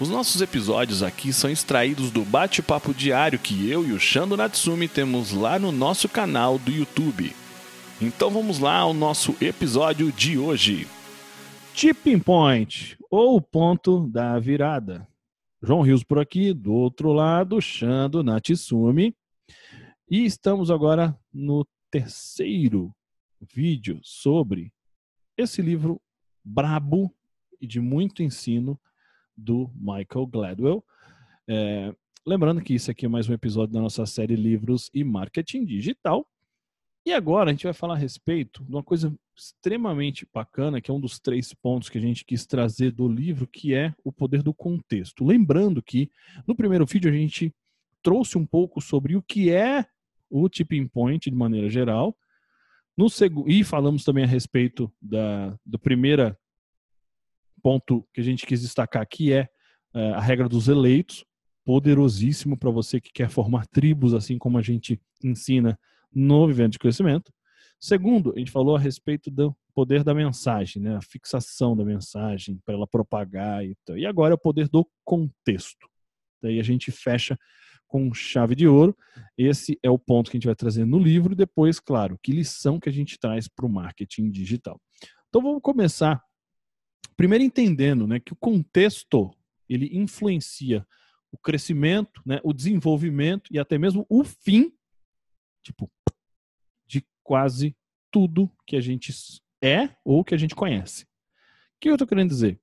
[0.00, 4.86] Os nossos episódios aqui são extraídos do bate-papo diário que eu e o Shando Natsumi
[4.86, 7.32] temos lá no nosso canal do YouTube.
[8.00, 10.86] Então vamos lá ao nosso episódio de hoje.
[11.74, 15.04] Tipping Point, ou ponto da virada.
[15.60, 19.16] João Rios por aqui, do outro lado, Shando Natsumi.
[20.08, 22.94] E estamos agora no terceiro
[23.52, 24.72] vídeo sobre
[25.36, 26.00] esse livro
[26.44, 27.12] brabo
[27.60, 28.78] e de muito ensino
[29.38, 30.84] do Michael Gladwell.
[31.46, 31.94] É,
[32.26, 36.26] lembrando que isso aqui é mais um episódio da nossa série Livros e Marketing Digital.
[37.06, 40.94] E agora a gente vai falar a respeito de uma coisa extremamente bacana, que é
[40.94, 44.42] um dos três pontos que a gente quis trazer do livro, que é o poder
[44.42, 45.24] do contexto.
[45.24, 46.10] Lembrando que
[46.46, 47.54] no primeiro vídeo a gente
[48.02, 49.86] trouxe um pouco sobre o que é
[50.28, 52.16] o tipping point de maneira geral.
[52.96, 56.36] No segundo, e falamos também a respeito da do primeira
[57.62, 59.48] ponto que a gente quis destacar aqui é,
[59.94, 61.24] é a regra dos eleitos,
[61.64, 65.78] poderosíssimo para você que quer formar tribos, assim como a gente ensina
[66.12, 67.32] no Vivendo de Crescimento.
[67.80, 70.96] Segundo, a gente falou a respeito do poder da mensagem, né?
[70.96, 73.96] a fixação da mensagem para ela propagar e tal.
[73.96, 75.86] E agora é o poder do contexto.
[76.42, 77.38] Daí a gente fecha
[77.86, 78.96] com chave de ouro.
[79.36, 81.36] Esse é o ponto que a gente vai trazer no livro.
[81.36, 84.80] Depois, claro, que lição que a gente traz para o marketing digital.
[85.28, 86.22] Então vamos começar
[87.18, 89.34] primeiro entendendo né, que o contexto
[89.68, 90.86] ele influencia
[91.32, 94.72] o crescimento, né, o desenvolvimento e até mesmo o fim,
[95.60, 95.90] tipo,
[96.86, 97.76] de quase
[98.08, 99.12] tudo que a gente
[99.60, 101.02] é ou que a gente conhece.
[101.02, 102.58] O que eu estou querendo dizer?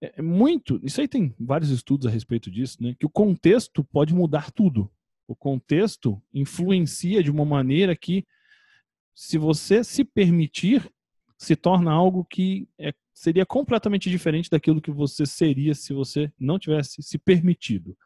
[0.00, 3.84] É, é muito, isso aí tem vários estudos a respeito disso, né, que o contexto
[3.84, 4.90] pode mudar tudo.
[5.28, 8.26] O contexto influencia de uma maneira que,
[9.14, 10.90] se você se permitir,
[11.36, 16.58] se torna algo que é seria completamente diferente daquilo que você seria se você não
[16.58, 17.96] tivesse se permitido.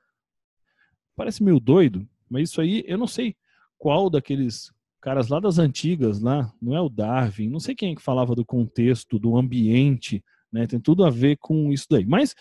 [1.16, 3.34] Parece meio doido, mas isso aí eu não sei
[3.78, 4.70] qual daqueles
[5.00, 8.34] caras lá das antigas, lá, não é o Darwin, não sei quem é que falava
[8.34, 10.66] do contexto, do ambiente, né?
[10.66, 12.04] Tem tudo a ver com isso daí.
[12.04, 12.34] Mas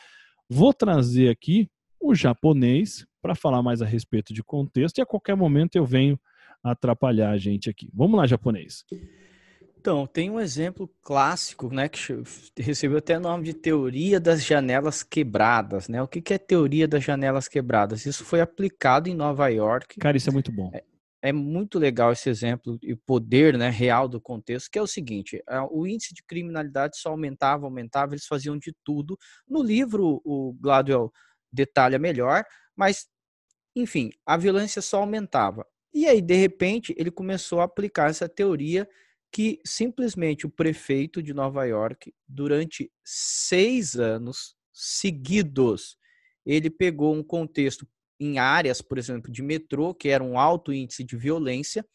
[0.49, 5.35] vou trazer aqui o japonês para falar mais a respeito de contexto e a qualquer
[5.35, 6.19] momento eu venho
[6.63, 7.89] atrapalhar a gente aqui.
[7.93, 8.83] Vamos lá, japonês.
[9.87, 12.01] Então, tem um exemplo clássico, né, que
[12.57, 16.01] recebeu até o nome de teoria das janelas quebradas, né?
[16.01, 18.05] O que, é teoria das janelas quebradas?
[18.05, 19.97] Isso foi aplicado em Nova York.
[19.97, 20.69] Cara, isso é muito bom.
[20.73, 20.83] É,
[21.29, 24.87] é muito legal esse exemplo e o poder né, real do contexto, que é o
[24.87, 29.17] seguinte: o índice de criminalidade só aumentava, aumentava, eles faziam de tudo.
[29.47, 31.13] No livro, o Gladwell
[31.49, 32.43] detalha melhor,
[32.75, 33.07] mas,
[33.73, 35.65] enfim, a violência só aumentava.
[35.93, 38.85] E aí, de repente, ele começou a aplicar essa teoria
[39.37, 45.95] que simplesmente o prefeito de Nova York, durante seis anos seguidos,
[46.43, 47.87] ele pegou um contexto
[48.19, 51.85] em áreas, por exemplo, de metrô, que era um alto índice de violência,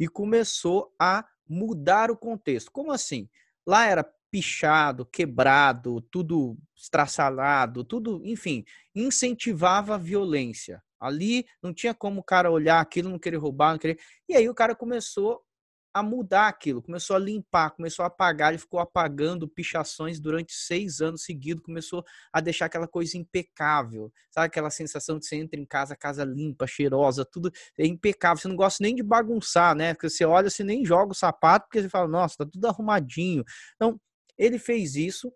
[0.00, 2.72] e começou a mudar o contexto.
[2.72, 3.28] Como assim?
[3.66, 10.82] Lá era pichado, quebrado, tudo estraçalado, tudo, enfim, incentivava a violência.
[10.98, 14.00] Ali não tinha como o cara olhar aquilo, não querer roubar, não querer.
[14.26, 15.44] E aí o cara começou
[15.92, 21.00] a mudar aquilo, começou a limpar, começou a apagar, ele ficou apagando pichações durante seis
[21.00, 25.64] anos seguidos, começou a deixar aquela coisa impecável, sabe aquela sensação de você entra em
[25.64, 30.10] casa, casa limpa, cheirosa, tudo é impecável, você não gosta nem de bagunçar, né, porque
[30.10, 33.44] você olha, você nem joga o sapato, porque você fala, nossa, tá tudo arrumadinho.
[33.74, 34.00] Então,
[34.36, 35.32] ele fez isso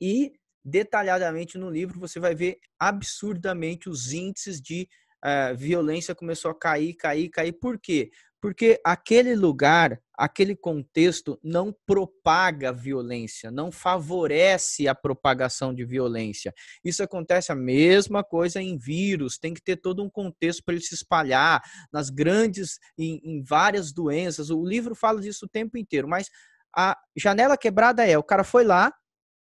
[0.00, 0.32] e
[0.64, 4.88] detalhadamente no livro você vai ver absurdamente os índices de
[5.24, 7.52] uh, violência começou a cair, cair, cair.
[7.52, 8.10] Por quê?
[8.40, 16.54] Porque aquele lugar, aquele contexto não propaga violência, não favorece a propagação de violência.
[16.84, 20.84] Isso acontece a mesma coisa em vírus, tem que ter todo um contexto para ele
[20.84, 21.60] se espalhar
[21.92, 24.50] nas grandes, em, em várias doenças.
[24.50, 26.28] O livro fala disso o tempo inteiro, mas
[26.76, 28.92] a janela quebrada é: o cara foi lá,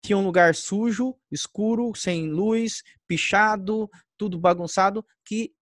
[0.05, 3.89] tinha um lugar sujo, escuro, sem luz, pichado,
[4.19, 5.53] tudo bagunçado, que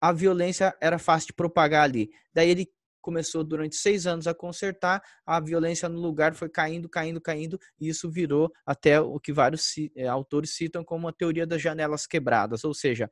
[0.00, 2.10] a violência era fácil de propagar ali.
[2.32, 2.66] Daí ele
[3.06, 7.88] começou durante seis anos a consertar, a violência no lugar foi caindo, caindo, caindo, e
[7.88, 12.64] isso virou até o que vários é, autores citam como a teoria das janelas quebradas,
[12.64, 13.08] ou seja,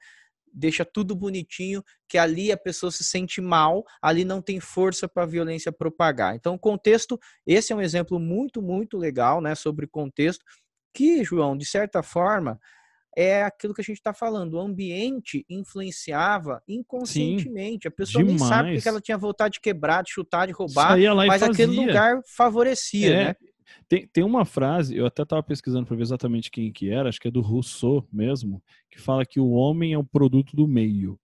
[0.52, 5.22] deixa tudo bonitinho, que ali a pessoa se sente mal, ali não tem força para
[5.22, 6.34] a violência propagar.
[6.34, 10.44] Então, contexto, esse é um exemplo muito, muito legal, né, sobre contexto,
[10.92, 12.58] que, João, de certa forma,
[13.16, 14.54] é aquilo que a gente está falando.
[14.54, 17.82] O ambiente influenciava inconscientemente.
[17.82, 18.40] Sim, a pessoa demais.
[18.40, 22.20] nem sabe que ela tinha vontade de quebrar, de chutar, de roubar, mas aquele lugar
[22.26, 23.36] favorecia, é, né?
[23.88, 27.20] Tem, tem uma frase, eu até estava pesquisando para ver exatamente quem que era, acho
[27.20, 31.18] que é do Rousseau mesmo, que fala que o homem é o produto do meio.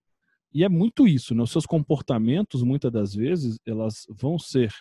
[0.53, 1.43] E é muito isso, né?
[1.43, 4.73] Os seus comportamentos, muitas das vezes, elas vão ser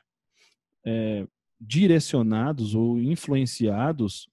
[0.86, 1.28] é,
[1.60, 4.28] direcionados ou influenciados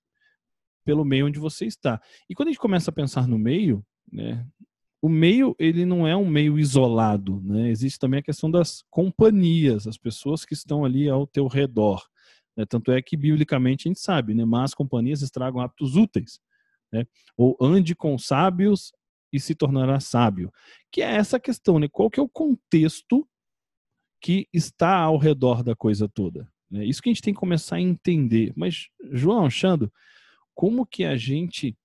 [0.87, 2.01] pelo meio onde você está.
[2.31, 4.47] E quando a gente começa a pensar no meio, né,
[5.03, 7.69] o meio ele não é um meio isolado, né?
[7.69, 12.07] Existe também a questão das companhias, as pessoas que estão ali ao teu redor.
[12.57, 12.65] Né?
[12.65, 14.45] Tanto é que biblicamente a gente sabe, né?
[14.45, 16.39] Más companhias estragam hábitos úteis,
[16.93, 17.05] né?
[17.37, 18.93] Ou ande com sábios
[19.33, 20.53] e se tornará sábio.
[20.91, 21.89] Que é essa questão, né?
[21.91, 23.29] Qual que é o contexto
[24.21, 26.49] que está ao redor da coisa toda?
[26.71, 26.85] Né?
[26.85, 28.53] Isso que a gente tem que começar a entender.
[28.57, 29.93] Mas João, Xando,
[30.57, 31.77] como que a gente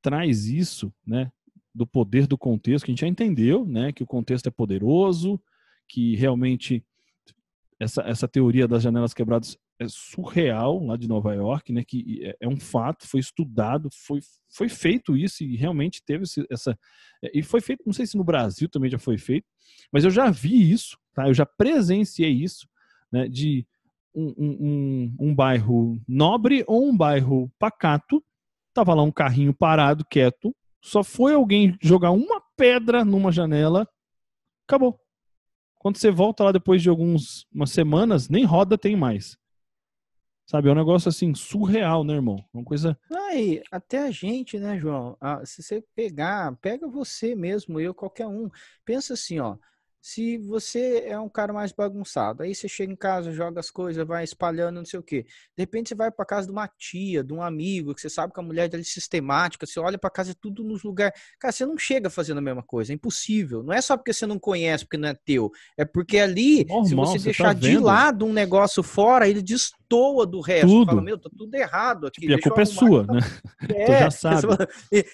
[0.00, 1.30] traz isso, né,
[1.74, 5.38] do poder do contexto, que a gente já entendeu, né, que o contexto é poderoso,
[5.88, 6.82] que realmente
[7.78, 12.36] essa, essa teoria das janelas quebradas é surreal lá de Nova York, né, que é,
[12.42, 16.78] é um fato, foi estudado, foi, foi feito isso e realmente teve essa
[17.24, 19.46] é, e foi feito, não sei se no Brasil também já foi feito,
[19.92, 21.28] mas eu já vi isso, tá?
[21.28, 22.68] Eu já presenciei isso,
[23.10, 23.66] né, de
[24.14, 28.22] um, um, um, bairro nobre ou um bairro pacato,
[28.74, 33.88] tava lá um carrinho parado, quieto, só foi alguém jogar uma pedra numa janela,
[34.66, 34.98] acabou.
[35.78, 39.36] Quando você volta lá depois de algumas semanas, nem roda tem mais.
[40.46, 42.44] Sabe, é um negócio assim surreal, né, irmão?
[42.52, 42.98] Uma coisa.
[43.28, 45.16] Aí, até a gente, né, João?
[45.20, 48.50] Ah, se você pegar, pega você mesmo, eu, qualquer um.
[48.84, 49.56] Pensa assim, ó
[50.00, 54.06] se você é um cara mais bagunçado, aí você chega em casa, joga as coisas,
[54.06, 55.24] vai espalhando, não sei o quê.
[55.56, 58.32] De repente você vai para casa de uma tia, de um amigo, que você sabe
[58.32, 61.20] que a mulher dele é sistemática, você olha para casa, é tudo nos lugares.
[61.38, 63.62] Cara, você não chega fazendo a mesma coisa, é impossível.
[63.62, 65.50] Não é só porque você não conhece, porque não é teu.
[65.76, 69.42] É porque ali, Normal, se você, você deixar tá de lado um negócio fora, ele
[69.90, 70.68] destoa do resto.
[70.68, 70.86] Tudo.
[70.86, 72.20] Fala, meu, tá tudo errado aqui.
[72.20, 73.20] Tipo, e a culpa é sua, né?
[73.68, 74.10] É, tu já
[74.40, 74.46] sabe.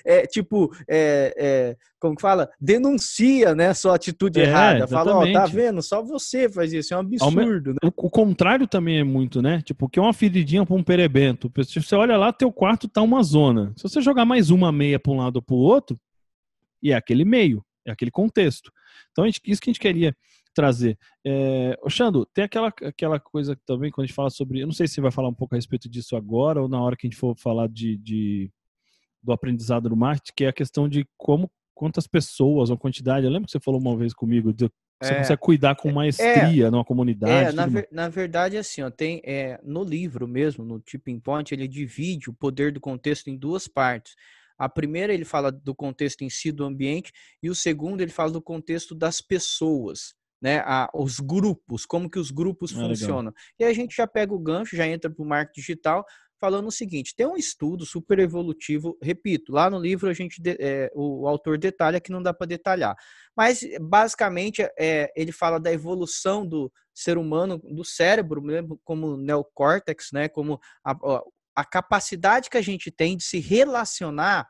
[0.04, 2.50] É, tipo, é, é, como que fala?
[2.60, 4.86] Denuncia, né, sua atitude é, errada.
[4.86, 5.82] Fala, ó, tá vendo?
[5.82, 7.78] Só você faz isso, é um absurdo, né?
[7.82, 9.62] O, o, contrário também é muito, né?
[9.62, 11.50] Tipo, que é uma feridinha pra um perebento.
[11.64, 13.72] Se você olha lá, teu quarto tá uma zona.
[13.76, 15.98] Se você jogar mais uma meia pra um lado ou pro outro,
[16.82, 18.70] e é aquele meio, é aquele contexto.
[19.10, 20.14] Então, isso que a gente queria
[20.56, 20.98] trazer.
[21.24, 24.60] É, Xando, tem aquela, aquela coisa também, quando a gente fala sobre.
[24.60, 26.96] Eu não sei se vai falar um pouco a respeito disso agora ou na hora
[26.96, 28.50] que a gente for falar de, de
[29.22, 33.26] do aprendizado do marketing, que é a questão de como quantas pessoas ou quantidade.
[33.26, 34.70] Eu lembro que você falou uma vez comigo de
[35.02, 37.50] você é, consegue cuidar com é, maestria é, numa comunidade.
[37.50, 41.52] É, na, ver, na, verdade, assim, ó, tem é, no livro mesmo, no Tipping Point,
[41.52, 44.14] ele divide o poder do contexto em duas partes.
[44.58, 47.12] A primeira ele fala do contexto em si do ambiente
[47.42, 50.58] e o segundo ele fala do contexto das pessoas, né?
[50.60, 53.32] A, os grupos, como que os grupos ah, funcionam.
[53.32, 53.34] Legal.
[53.58, 56.04] E a gente já pega o gancho, já entra para o marketing digital,
[56.40, 60.90] falando o seguinte: tem um estudo super evolutivo, repito, lá no livro a gente é,
[60.94, 62.94] o autor detalha que não dá para detalhar,
[63.36, 70.08] mas basicamente é, ele fala da evolução do ser humano, do cérebro, mesmo como neocórtex,
[70.12, 70.96] né, como a,
[71.54, 74.46] a capacidade que a gente tem de se relacionar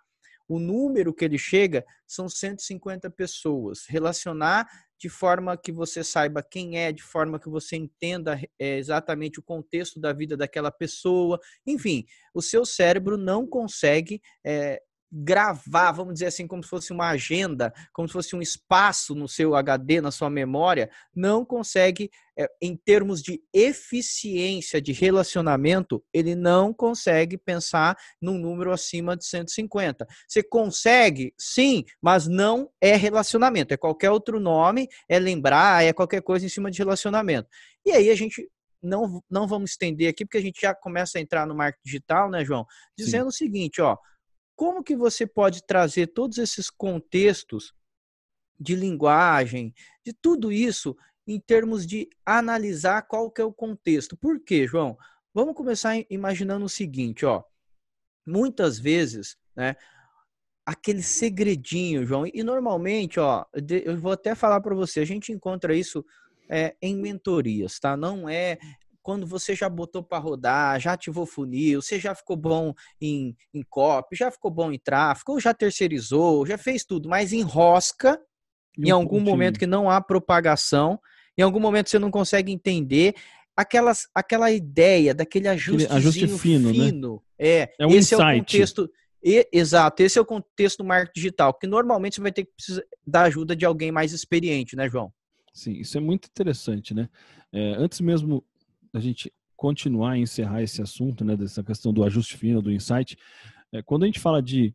[0.48, 3.84] o número que ele chega são 150 pessoas.
[3.88, 9.38] Relacionar de forma que você saiba quem é, de forma que você entenda é, exatamente
[9.38, 11.38] o contexto da vida daquela pessoa.
[11.66, 14.80] Enfim, o seu cérebro não consegue é,
[15.18, 19.26] gravar, vamos dizer assim, como se fosse uma agenda, como se fosse um espaço no
[19.26, 26.34] seu HD, na sua memória, não consegue, é, em termos de eficiência de relacionamento, ele
[26.34, 30.06] não consegue pensar num número acima de 150.
[30.28, 36.20] Você consegue, sim, mas não é relacionamento, é qualquer outro nome, é lembrar, é qualquer
[36.20, 37.48] coisa em cima de relacionamento.
[37.86, 38.46] E aí a gente
[38.82, 42.30] não, não vamos estender aqui, porque a gente já começa a entrar no marketing digital,
[42.30, 42.66] né, João?
[42.96, 43.46] Dizendo sim.
[43.46, 43.96] o seguinte, ó,
[44.56, 47.74] como que você pode trazer todos esses contextos
[48.58, 50.96] de linguagem, de tudo isso,
[51.26, 54.16] em termos de analisar qual que é o contexto?
[54.16, 54.96] Por quê, João?
[55.34, 57.44] Vamos começar imaginando o seguinte, ó.
[58.26, 59.76] Muitas vezes, né,
[60.64, 65.76] aquele segredinho, João, e normalmente, ó, eu vou até falar para você, a gente encontra
[65.76, 66.04] isso
[66.48, 67.96] é, em mentorias, tá?
[67.96, 68.58] Não é
[69.06, 73.62] quando você já botou para rodar, já ativou funil, você já ficou bom em, em
[73.62, 78.20] copy, já ficou bom em tráfego, ou já terceirizou, já fez tudo, mas enrosca
[78.76, 80.98] em algum momento que não há propagação,
[81.38, 83.14] em algum momento você não consegue entender
[83.54, 86.86] aquelas, aquela ideia daquele ajuste, ajuste fino, né?
[86.86, 87.14] fino.
[87.14, 87.20] Né?
[87.38, 88.22] É, é um esse insight.
[88.22, 88.90] é o contexto.
[89.22, 92.50] E, exato, esse é o contexto do marketing digital, que normalmente você vai ter que
[92.56, 95.12] precisar da ajuda de alguém mais experiente, né, João?
[95.54, 97.08] Sim, isso é muito interessante, né?
[97.52, 98.44] É, antes mesmo
[98.96, 103.16] da gente continuar e encerrar esse assunto, né, dessa questão do ajuste fino, do insight,
[103.72, 104.74] é, quando a gente fala de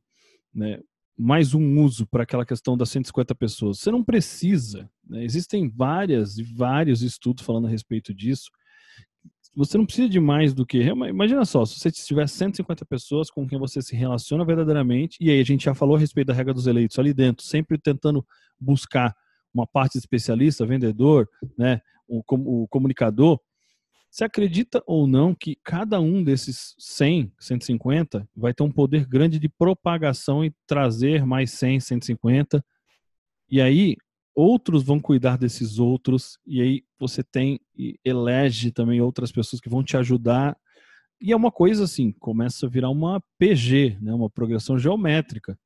[0.53, 0.79] né,
[1.17, 6.37] mais um uso para aquela questão das 150 pessoas, você não precisa, né, existem várias
[6.37, 8.51] e vários estudos falando a respeito disso,
[9.55, 10.81] você não precisa de mais do que.
[10.81, 15.41] Imagina só, se você tiver 150 pessoas com quem você se relaciona verdadeiramente, e aí
[15.41, 18.25] a gente já falou a respeito da regra dos eleitos ali dentro, sempre tentando
[18.57, 19.13] buscar
[19.53, 22.23] uma parte especialista, vendedor, né, o,
[22.63, 23.41] o comunicador.
[24.11, 29.39] Você acredita ou não que cada um desses 100, 150 vai ter um poder grande
[29.39, 32.61] de propagação e trazer mais 100, 150?
[33.49, 33.95] E aí,
[34.35, 39.69] outros vão cuidar desses outros, e aí você tem e elege também outras pessoas que
[39.69, 40.57] vão te ajudar.
[41.21, 45.57] E é uma coisa assim, começa a virar uma PG, né, uma progressão geométrica.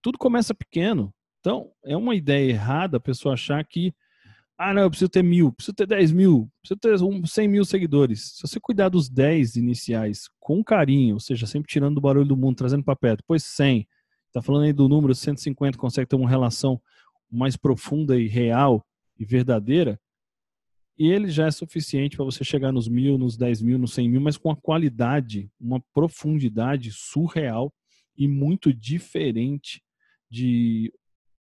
[0.00, 1.12] Tudo começa pequeno.
[1.40, 3.92] Então, é uma ideia errada a pessoa achar que,
[4.62, 8.32] ah, não, eu preciso ter mil, preciso ter 10 mil, preciso ter 100 mil seguidores.
[8.36, 12.36] Se você cuidar dos 10 iniciais com carinho, ou seja, sempre tirando do barulho do
[12.36, 13.88] mundo, trazendo para perto, depois 100,
[14.30, 16.78] tá falando aí do número 150, consegue ter uma relação
[17.32, 18.86] mais profunda e real
[19.18, 19.98] e verdadeira,
[20.98, 24.10] e ele já é suficiente para você chegar nos mil, nos dez mil, nos cem
[24.10, 27.72] mil, mas com a qualidade, uma profundidade surreal
[28.14, 29.82] e muito diferente
[30.30, 30.92] de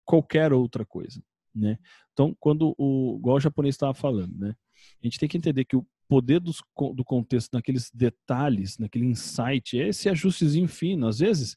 [0.04, 1.22] qualquer outra coisa,
[1.56, 1.78] né?
[2.12, 4.54] Então, quando o igual o japonês estava falando, né?
[5.02, 6.62] A gente tem que entender que o poder dos,
[6.94, 11.08] do contexto naqueles detalhes, naquele insight, é esse ajustezinho fino.
[11.08, 11.56] Às vezes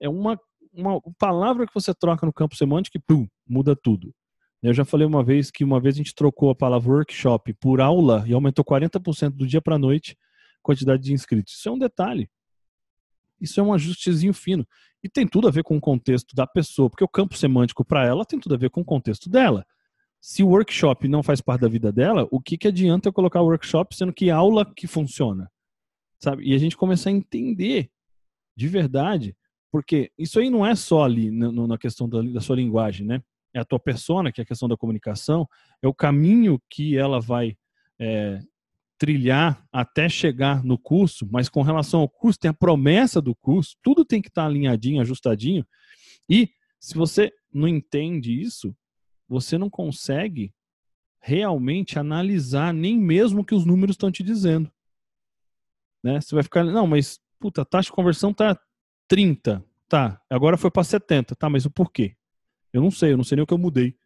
[0.00, 0.38] é uma
[0.72, 4.14] uma palavra que você troca no campo semântico e pum, muda tudo.
[4.62, 7.80] Eu já falei uma vez que uma vez a gente trocou a palavra workshop por
[7.80, 11.54] aula e aumentou 40% do dia para a noite a quantidade de inscritos.
[11.54, 12.28] Isso é um detalhe.
[13.40, 14.66] Isso é um ajustezinho fino.
[15.02, 18.04] E tem tudo a ver com o contexto da pessoa, porque o campo semântico para
[18.04, 19.64] ela tem tudo a ver com o contexto dela.
[20.20, 23.40] Se o workshop não faz parte da vida dela, o que, que adianta eu colocar
[23.40, 25.50] workshop sendo que aula que funciona?
[26.18, 26.44] Sabe?
[26.44, 27.90] E a gente começar a entender
[28.56, 29.36] de verdade
[29.70, 33.22] porque isso aí não é só ali no, na questão da, da, sua linguagem, né?
[33.52, 35.46] É a tua persona, que é a questão da comunicação,
[35.82, 37.56] é o caminho que ela vai
[37.98, 38.40] é,
[38.98, 43.76] trilhar até chegar no curso, mas com relação ao curso, tem a promessa do curso,
[43.82, 45.66] tudo tem que estar tá alinhadinho, ajustadinho.
[46.28, 46.50] E
[46.80, 48.76] se você não entende isso,
[49.28, 50.52] você não consegue
[51.20, 54.70] realmente analisar nem mesmo o que os números estão te dizendo.
[56.02, 56.20] Né?
[56.20, 58.58] Você vai ficar, não, mas puta, a taxa de conversão tá
[59.06, 59.64] 30.
[59.88, 61.34] Tá, agora foi para 70.
[61.34, 62.14] Tá, mas o porquê?
[62.72, 63.96] Eu não sei, eu não sei nem o que eu mudei.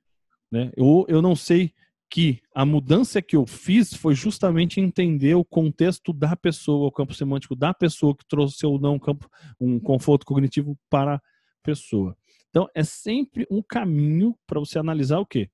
[0.50, 0.70] Né?
[0.76, 1.74] Eu, eu não sei
[2.12, 7.14] que a mudança que eu fiz foi justamente entender o contexto da pessoa, o campo
[7.14, 11.20] semântico da pessoa que trouxe ou não um, campo, um conforto cognitivo para a
[11.62, 12.14] pessoa.
[12.50, 15.50] Então, é sempre um caminho para você analisar o quê?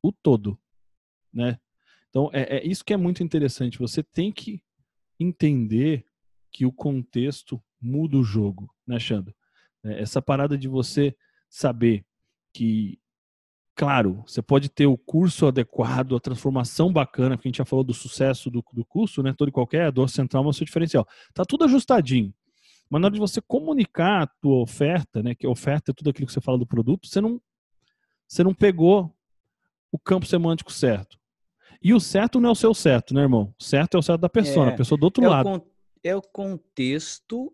[0.00, 0.56] O todo.
[1.32, 1.58] Né?
[2.10, 3.80] Então, é, é isso que é muito interessante.
[3.80, 4.62] Você tem que
[5.18, 6.06] entender
[6.52, 9.34] que o contexto muda o jogo, né, Xandro?
[9.82, 11.12] É, essa parada de você
[11.50, 12.06] saber
[12.52, 13.00] que,
[13.78, 17.84] claro, você pode ter o curso adequado, a transformação bacana, porque a gente já falou
[17.84, 19.32] do sucesso do, do curso, né?
[19.32, 21.06] Todo e qualquer, a dor central é o seu diferencial.
[21.32, 22.34] Tá tudo ajustadinho.
[22.90, 25.32] Mas na hora de você comunicar a tua oferta, né?
[25.32, 27.40] Que a oferta é tudo aquilo que você fala do produto, você não,
[28.26, 29.14] você não pegou
[29.92, 31.16] o campo semântico certo.
[31.80, 33.54] E o certo não é o seu certo, né, irmão?
[33.60, 35.48] O certo é o certo da pessoa, é, a pessoa do outro é lado.
[35.50, 35.66] O
[36.02, 37.52] é o contexto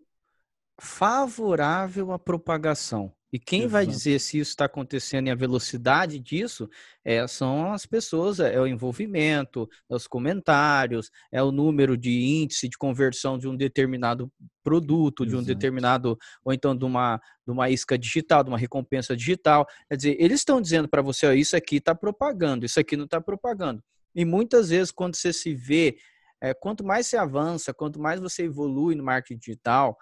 [0.81, 3.13] favorável à propagação.
[3.35, 3.71] E quem Exato.
[3.73, 6.69] vai dizer se isso está acontecendo e a velocidade disso
[7.03, 12.11] é, são as pessoas, é, é o envolvimento, é os comentários, é o número de
[12.11, 14.31] índice de conversão de um determinado
[14.63, 15.35] produto, Exato.
[15.35, 19.67] de um determinado, ou então de uma, de uma isca digital, de uma recompensa digital.
[19.89, 23.03] Quer dizer, eles estão dizendo para você, ó, isso aqui está propagando, isso aqui não
[23.03, 23.83] está propagando.
[24.15, 25.97] E muitas vezes, quando você se vê,
[26.39, 29.97] é, quanto mais você avança, quanto mais você evolui no marketing digital,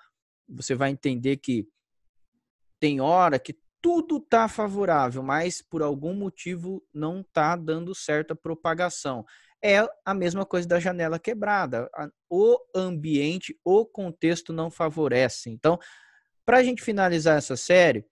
[0.47, 1.67] você vai entender que
[2.83, 9.25] tem hora que tudo está favorável, mas por algum motivo não está dando certa propagação.
[9.63, 11.89] É a mesma coisa da janela quebrada.
[12.29, 15.49] O ambiente, o contexto não favorece.
[15.49, 15.79] Então,
[16.45, 18.05] para a gente finalizar essa série,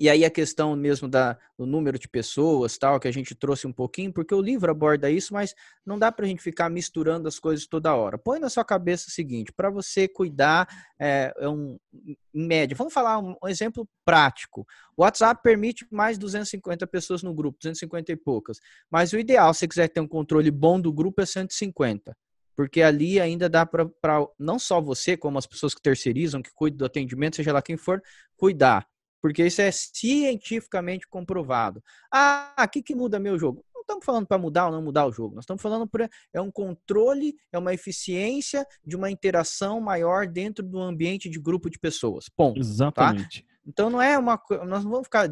[0.00, 3.66] E aí a questão mesmo da, do número de pessoas, tal, que a gente trouxe
[3.66, 5.54] um pouquinho, porque o livro aborda isso, mas
[5.84, 8.16] não dá para a gente ficar misturando as coisas toda hora.
[8.16, 10.66] Põe na sua cabeça o seguinte, para você cuidar,
[10.98, 14.66] é, é, um, em média, vamos falar um, um, exemplo prático.
[14.96, 18.58] O WhatsApp permite mais 250 pessoas no grupo, 250 e poucas.
[18.90, 22.16] Mas o ideal, se você quiser ter um controle bom do grupo, é 150
[22.56, 23.88] porque ali ainda dá para
[24.38, 27.74] não só você, como as pessoas que terceirizam, que cuidam do atendimento, seja lá quem
[27.74, 28.02] for,
[28.36, 28.86] cuidar
[29.20, 31.82] porque isso é cientificamente comprovado.
[32.12, 33.64] Ah, o que, que muda meu jogo?
[33.74, 36.40] Não estamos falando para mudar ou não mudar o jogo, nós estamos falando para é
[36.40, 41.78] um controle, é uma eficiência de uma interação maior dentro do ambiente de grupo de
[41.78, 42.28] pessoas.
[42.28, 42.54] Ponto.
[42.54, 42.60] Tá?
[42.60, 43.42] Exatamente.
[43.42, 43.48] Tá?
[43.66, 45.30] Então não é uma nós não vamos ficar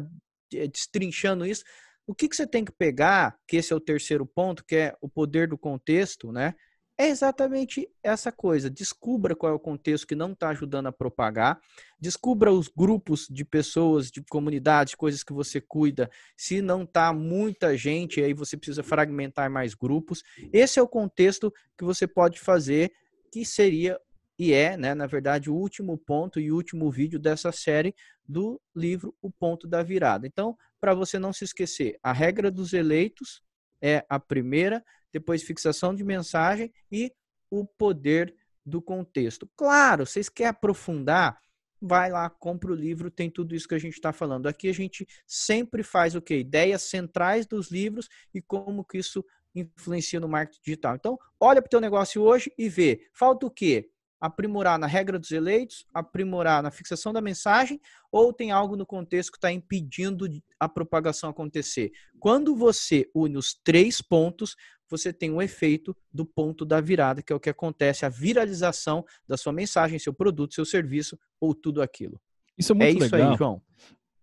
[0.53, 1.63] eh, destrinchando isso.
[2.07, 4.95] O que, que você tem que pegar, que esse é o terceiro ponto, que é
[4.99, 6.55] o poder do contexto, né?
[6.99, 8.69] É exatamente essa coisa.
[8.69, 11.57] Descubra qual é o contexto que não está ajudando a propagar.
[11.97, 16.11] Descubra os grupos de pessoas, de comunidades, coisas que você cuida.
[16.35, 20.21] Se não está muita gente, aí você precisa fragmentar mais grupos.
[20.51, 22.91] Esse é o contexto que você pode fazer,
[23.31, 23.97] que seria
[24.37, 27.93] e é, né, na verdade, o último ponto e último vídeo dessa série
[28.25, 30.27] do livro O Ponto da Virada.
[30.27, 33.41] Então, para você não se esquecer, a regra dos eleitos
[33.81, 37.11] é a primeira depois fixação de mensagem e
[37.49, 38.35] o poder
[38.65, 39.49] do contexto.
[39.55, 41.39] Claro, vocês querem aprofundar,
[41.81, 44.47] vai lá, compra o livro, tem tudo isso que a gente está falando.
[44.47, 46.39] Aqui a gente sempre faz o quê?
[46.39, 49.25] Ideias centrais dos livros e como que isso
[49.55, 50.95] influencia no marketing digital.
[50.95, 53.07] Então, olha para o teu negócio hoje e vê.
[53.13, 53.89] Falta o quê?
[54.19, 57.79] aprimorar na regra dos eleitos, aprimorar na fixação da mensagem,
[58.11, 60.27] ou tem algo no contexto que está impedindo
[60.59, 61.91] a propagação acontecer?
[62.19, 64.55] Quando você une os três pontos,
[64.89, 69.05] você tem um efeito do ponto da virada, que é o que acontece, a viralização
[69.27, 72.19] da sua mensagem, seu produto, seu serviço ou tudo aquilo.
[72.57, 73.31] Isso é muito é isso legal.
[73.31, 73.61] aí, João.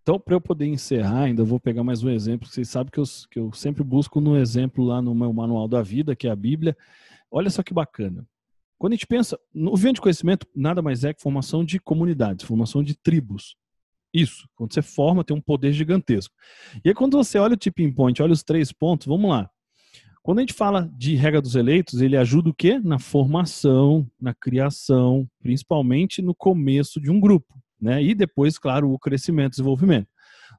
[0.02, 2.46] Então, para eu poder encerrar, ainda vou pegar mais um exemplo.
[2.46, 5.82] Vocês sabem que eu, que eu sempre busco no exemplo lá no meu manual da
[5.82, 6.76] vida, que é a Bíblia.
[7.30, 8.24] Olha só que bacana.
[8.78, 12.44] Quando a gente pensa, o vento de conhecimento nada mais é que formação de comunidades,
[12.44, 13.56] formação de tribos.
[14.14, 16.34] Isso, quando você forma, tem um poder gigantesco.
[16.84, 19.50] E aí, quando você olha o tipping point, olha os três pontos, vamos lá.
[20.26, 22.80] Quando a gente fala de regra dos eleitos, ele ajuda o quê?
[22.82, 28.02] Na formação, na criação, principalmente no começo de um grupo, né?
[28.02, 30.08] E depois, claro, o crescimento, desenvolvimento.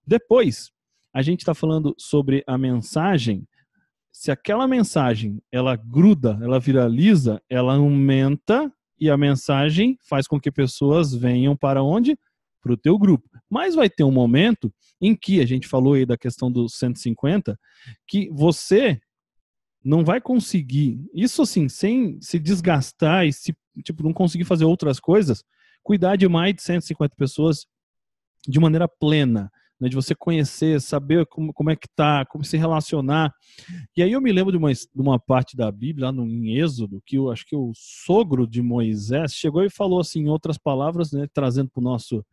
[0.07, 0.71] Depois,
[1.13, 3.45] a gente está falando sobre a mensagem
[4.09, 10.49] se aquela mensagem ela gruda, ela viraliza, ela aumenta e a mensagem faz com que
[10.49, 12.17] pessoas venham para onde?
[12.63, 13.29] Para o teu grupo.
[13.49, 17.59] Mas vai ter um momento em que a gente falou aí da questão dos 150,
[18.07, 19.01] que você
[19.83, 24.99] não vai conseguir, isso assim, sem se desgastar e se tipo não conseguir fazer outras
[24.99, 25.43] coisas,
[25.83, 27.65] cuidar de mais de 150 pessoas
[28.47, 32.57] de maneira plena né, de você conhecer, saber como, como é que tá, como se
[32.57, 33.33] relacionar.
[33.95, 36.57] E aí eu me lembro de uma, de uma parte da Bíblia, lá no, em
[36.57, 40.57] Êxodo, que eu acho que o sogro de Moisés chegou e falou assim, em outras
[40.57, 42.25] palavras, né, trazendo para o nosso,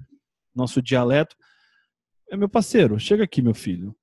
[0.54, 1.36] nosso dialeto,
[2.30, 3.94] é meu parceiro, chega aqui, meu filho.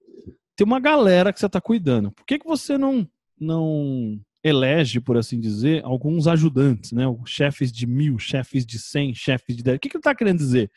[0.55, 2.11] Tem uma galera que você está cuidando.
[2.11, 3.07] Por que, que você não,
[3.41, 7.03] não elege, por assim dizer, alguns ajudantes, né?
[7.25, 9.77] Chefes de mil, chefes de cem, chefes de dez.
[9.77, 10.71] O que, que ele está querendo dizer?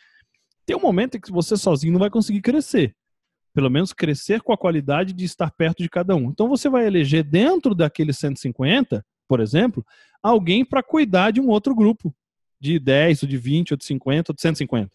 [0.66, 2.94] tem um momento em que você sozinho não vai conseguir crescer.
[3.52, 6.30] Pelo menos crescer com a qualidade de estar perto de cada um.
[6.30, 9.84] Então você vai eleger dentro daqueles 150, por exemplo,
[10.22, 12.14] alguém para cuidar de um outro grupo,
[12.58, 14.90] de 10, ou de 20, ou de 50, ou de 150.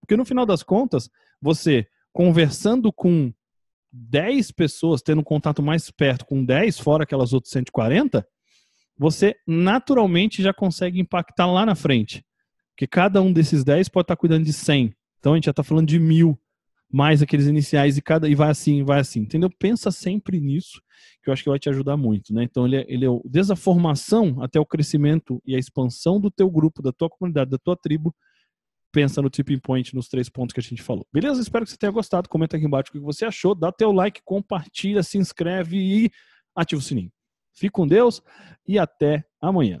[0.00, 1.10] Porque no final das contas,
[1.42, 3.32] você conversando com
[3.92, 8.26] 10 pessoas, tendo um contato mais perto com 10, fora aquelas outras 140,
[8.96, 12.24] você naturalmente já consegue impactar lá na frente.
[12.70, 14.94] Porque cada um desses 10 pode estar cuidando de 100.
[15.18, 16.38] Então a gente já está falando de mil,
[16.92, 19.48] mais aqueles iniciais e cada e vai assim, vai assim, entendeu?
[19.48, 20.82] Pensa sempre nisso,
[21.22, 22.42] que eu acho que vai te ajudar muito, né?
[22.42, 26.20] Então ele é, ele é o, desde a formação até o crescimento e a expansão
[26.20, 28.14] do teu grupo, da tua comunidade, da tua tribo,
[28.92, 31.06] pensa no tipping point nos três pontos que a gente falou.
[31.12, 31.40] Beleza?
[31.40, 32.28] Espero que você tenha gostado.
[32.28, 36.10] Comenta aqui embaixo o que você achou, dá teu like, compartilha, se inscreve e
[36.54, 37.12] ativa o sininho.
[37.52, 38.22] Fique com Deus
[38.66, 39.80] e até amanhã.